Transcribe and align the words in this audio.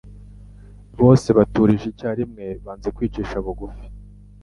Bose 0.99 1.27
baturije 1.37 1.85
icyarimwe 1.89 2.45
banze 2.65 2.89
kwicisha 2.95 3.35
bugufi. 3.45 3.85